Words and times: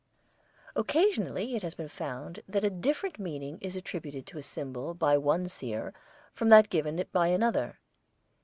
Occasionally 0.75 1.55
it 1.55 1.61
has 1.61 1.75
been 1.75 1.87
found 1.87 2.41
that 2.47 2.63
a 2.63 2.71
different 2.71 3.19
meaning 3.19 3.59
is 3.61 3.75
attributed 3.75 4.25
to 4.25 4.39
a 4.39 4.41
symbol 4.41 4.95
by 4.95 5.15
one 5.15 5.47
seer 5.47 5.93
from 6.33 6.49
that 6.49 6.71
given 6.71 6.97
it 6.97 7.11
by 7.11 7.27
another. 7.27 7.77